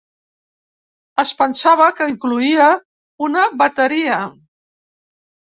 [1.23, 2.71] Es pensava que incloïa
[3.27, 4.19] una bateria.